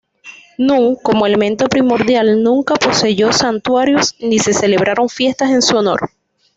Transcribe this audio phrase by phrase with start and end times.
[0.67, 6.09] Nun, como elemento primordial, nunca poseyó santuarios ni se celebraron fiestas en su honor.